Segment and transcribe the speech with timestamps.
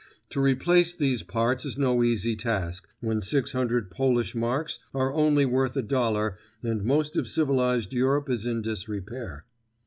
[0.31, 5.45] To replace these parts is no easy task when six hundred Polish marks are only
[5.45, 9.45] worth a dollar and most of civilized Europe is in disrepair.